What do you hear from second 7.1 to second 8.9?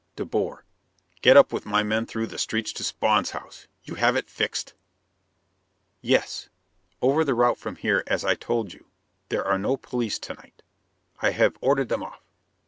the route from here as I told you,